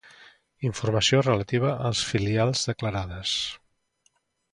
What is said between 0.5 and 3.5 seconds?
Informació relativa a les filials declarades.